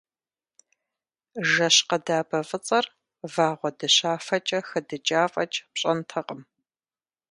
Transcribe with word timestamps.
Жэщ 1.51 1.77
къэдабэ 1.87 2.39
фӏыцӏэр 2.49 2.85
вагъуэ 3.33 3.69
дыщафэкӏэ 3.77 4.59
хэдыкӏа 4.69 5.21
фэкӏ 5.33 5.57
пщӏэнтэкъым. 5.73 6.41